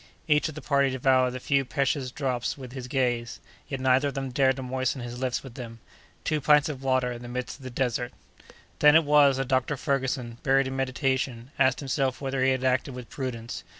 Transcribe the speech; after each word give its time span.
Each 0.27 0.49
of 0.49 0.55
the 0.55 0.63
party 0.63 0.89
devoured 0.89 1.29
the 1.29 1.39
few 1.39 1.63
precious 1.63 2.09
drops 2.09 2.57
with 2.57 2.71
his 2.71 2.87
gaze, 2.87 3.39
yet 3.67 3.79
neither 3.79 4.07
of 4.07 4.15
them 4.15 4.31
dared 4.31 4.55
to 4.55 4.63
moisten 4.63 4.99
his 5.01 5.19
lips 5.19 5.43
with 5.43 5.53
them. 5.53 5.79
Two 6.23 6.41
pints 6.41 6.69
of 6.69 6.81
water 6.81 7.11
in 7.11 7.21
the 7.21 7.27
midst 7.27 7.57
of 7.59 7.63
the 7.63 7.69
desert! 7.69 8.11
Then 8.79 8.95
it 8.95 9.03
was 9.03 9.37
that 9.37 9.47
Dr. 9.49 9.77
Ferguson, 9.77 10.39
buried 10.41 10.65
in 10.65 10.75
meditation, 10.75 11.51
asked 11.59 11.81
himself 11.81 12.19
whether 12.19 12.43
he 12.43 12.49
had 12.49 12.63
acted 12.63 12.95
with 12.95 13.11
prudence. 13.11 13.63